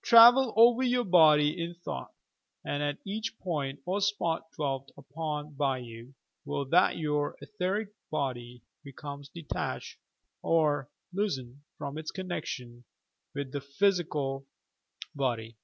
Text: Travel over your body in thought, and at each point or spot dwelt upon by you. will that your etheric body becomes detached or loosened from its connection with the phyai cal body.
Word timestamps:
Travel 0.00 0.54
over 0.56 0.84
your 0.84 1.02
body 1.02 1.60
in 1.60 1.74
thought, 1.74 2.14
and 2.64 2.84
at 2.84 2.98
each 3.04 3.36
point 3.40 3.80
or 3.84 4.00
spot 4.00 4.42
dwelt 4.54 4.92
upon 4.96 5.54
by 5.54 5.78
you. 5.78 6.14
will 6.44 6.64
that 6.66 6.98
your 6.98 7.36
etheric 7.40 7.88
body 8.08 8.62
becomes 8.84 9.28
detached 9.28 9.98
or 10.40 10.88
loosened 11.12 11.62
from 11.78 11.98
its 11.98 12.12
connection 12.12 12.84
with 13.34 13.50
the 13.50 13.58
phyai 13.60 14.08
cal 14.08 14.46
body. 15.16 15.56